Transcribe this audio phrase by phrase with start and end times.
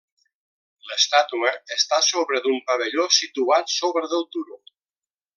[0.91, 4.59] L'estàtua està sobre d'un pavelló situat sobre del turó.